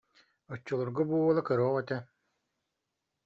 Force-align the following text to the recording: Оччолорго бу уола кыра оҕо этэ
Оччолорго 0.55 1.01
бу 1.09 1.15
уола 1.21 1.41
кыра 1.47 1.63
оҕо 1.69 1.79
этэ 1.83 1.97